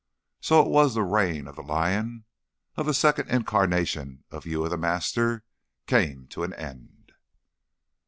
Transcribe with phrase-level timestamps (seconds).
[0.39, 2.23] So it was the reign of the lion,
[2.75, 5.43] of the second incarnation of Uya the Master,
[5.85, 7.11] came to an end.